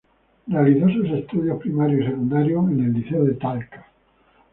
Realizó 0.47 0.89
sus 0.89 1.11
estudios 1.11 1.59
primarios 1.59 2.01
y 2.01 2.05
secundarios 2.07 2.71
en 2.71 2.79
el 2.85 2.93
Liceo 2.93 3.23
de 3.23 3.35
Talca. 3.35 3.85